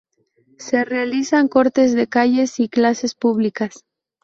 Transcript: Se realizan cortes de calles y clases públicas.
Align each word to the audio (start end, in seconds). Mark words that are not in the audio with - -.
Se 0.57 0.83
realizan 0.83 1.47
cortes 1.47 1.93
de 1.93 2.07
calles 2.07 2.59
y 2.59 2.69
clases 2.69 3.13
públicas. 3.13 3.85